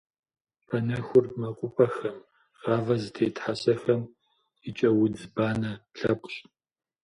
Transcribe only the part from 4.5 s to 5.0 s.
къикӏэ